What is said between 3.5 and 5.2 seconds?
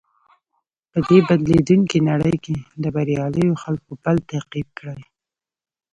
خلکو پل تعقيب کړئ.